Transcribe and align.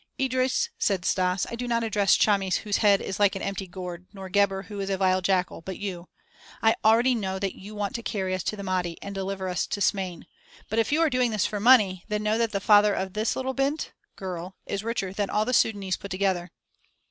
"Idris," 0.19 0.69
said 0.79 1.05
Stas, 1.05 1.45
"I 1.51 1.53
do 1.55 1.67
not 1.67 1.83
address 1.83 2.15
Chamis 2.17 2.61
whose 2.65 2.77
head 2.77 3.01
is 3.01 3.19
like 3.19 3.35
an 3.35 3.43
empty 3.43 3.67
gourd, 3.67 4.07
nor 4.13 4.29
Gebhr 4.29 4.63
who 4.63 4.79
is 4.79 4.89
a 4.89 4.97
vile 4.97 5.21
jackal, 5.21 5.61
but 5.61 5.77
you. 5.77 6.09
I 6.59 6.73
already 6.83 7.13
know 7.13 7.37
that 7.37 7.53
you 7.53 7.75
want 7.75 7.93
to 7.93 8.01
carry 8.01 8.33
us 8.33 8.41
to 8.45 8.55
the 8.55 8.63
Mahdi 8.63 8.97
and 9.03 9.13
deliver 9.13 9.47
us 9.47 9.67
to 9.67 9.79
Smain. 9.79 10.25
But 10.69 10.79
if 10.79 10.91
you 10.91 11.01
are 11.01 11.09
doing 11.11 11.29
this 11.29 11.45
for 11.45 11.59
money, 11.59 12.03
then 12.07 12.23
know 12.23 12.39
that 12.39 12.51
the 12.51 12.59
father 12.59 12.95
of 12.95 13.13
this 13.13 13.35
little 13.35 13.53
'bint' 13.53 13.91
(girl) 14.15 14.55
is 14.65 14.83
richer 14.83 15.13
than 15.13 15.29
all 15.29 15.45
the 15.45 15.51
Sudânese 15.51 15.99
put 15.99 16.09
together." 16.09 16.49